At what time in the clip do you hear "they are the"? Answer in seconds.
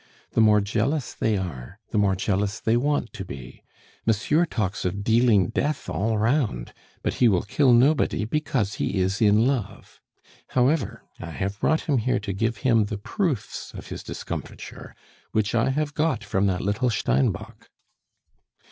1.13-1.99